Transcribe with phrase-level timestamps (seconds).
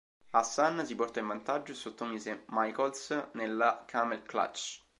[0.33, 4.81] Hassan si portò in vantaggio e sottomise Michaels nella "Camel Clutch".